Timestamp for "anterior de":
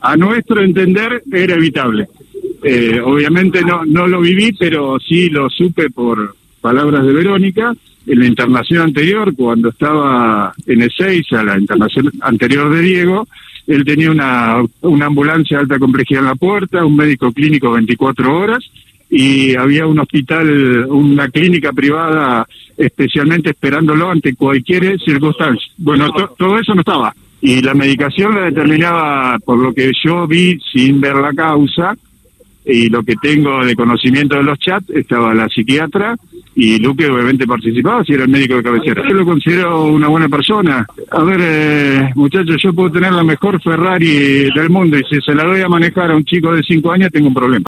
12.20-12.80